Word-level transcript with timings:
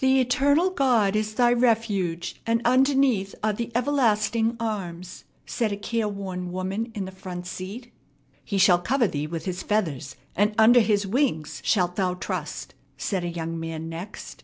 "'The 0.00 0.18
eternal 0.18 0.70
God 0.70 1.14
is 1.14 1.34
thy 1.34 1.52
refuge, 1.52 2.40
and 2.46 2.62
underneath 2.64 3.34
are 3.42 3.52
the 3.52 3.70
everlasting 3.74 4.56
arms,'" 4.58 5.24
said 5.44 5.72
a 5.72 5.76
careworn 5.76 6.50
woman 6.52 6.90
in 6.94 7.04
the 7.04 7.12
front 7.12 7.46
seat. 7.46 7.92
"'He 8.42 8.56
shall 8.56 8.78
cover 8.78 9.06
thee 9.06 9.26
with 9.26 9.44
his 9.44 9.62
feathers, 9.62 10.16
and 10.34 10.54
under 10.56 10.80
his 10.80 11.06
wings 11.06 11.60
shalt 11.66 11.96
thou 11.96 12.14
trust,'" 12.14 12.72
said 12.96 13.24
a 13.24 13.28
young 13.28 13.60
man 13.60 13.90
next. 13.90 14.42